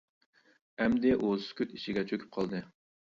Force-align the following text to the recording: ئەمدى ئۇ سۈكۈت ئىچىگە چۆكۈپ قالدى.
ئەمدى 0.85 1.11
ئۇ 1.19 1.29
سۈكۈت 1.43 1.77
ئىچىگە 1.77 2.07
چۆكۈپ 2.13 2.33
قالدى. 2.39 2.63